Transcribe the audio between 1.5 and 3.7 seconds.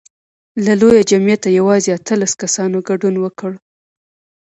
یوازې اتلس کسانو ګډون وکړ.